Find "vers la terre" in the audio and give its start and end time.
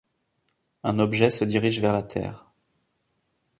1.79-2.51